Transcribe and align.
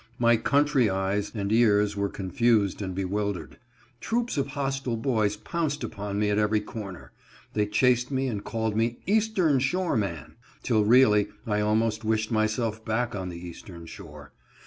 My 0.17 0.35
country 0.35 0.89
eyes 0.89 1.31
and 1.35 1.51
ears 1.51 1.95
were 1.95 2.09
con 2.09 2.31
fused 2.31 2.81
and 2.81 2.95
bewildered. 2.95 3.59
Troops 3.99 4.35
of 4.35 4.47
hostile 4.57 4.97
boys 4.97 5.37
pounced 5.37 5.83
upon 5.83 6.17
me 6.17 6.31
at 6.31 6.39
every 6.39 6.59
corner. 6.59 7.11
They 7.53 7.67
chased 7.67 8.09
me, 8.09 8.25
and 8.25 8.43
called 8.43 8.75
me" 8.75 8.97
Eastern 9.15 9.59
Shore 9.59 9.95
man," 9.95 10.37
till 10.63 10.83
really 10.85 11.27
I 11.45 11.61
almost 11.61 12.03
wished 12.03 12.31
my 12.31 12.47
self 12.47 12.83
back 12.83 13.13
on 13.13 13.29
the 13.29 13.37
Eastern 13.47 13.85
Shore. 13.85 14.33